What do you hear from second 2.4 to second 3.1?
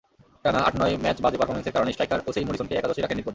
মরিসনকে একাদশেই